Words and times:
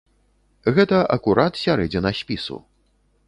Гэта 0.77 0.97
акурат 1.17 1.61
сярэдзіна 1.63 2.13
спісу. 2.21 2.57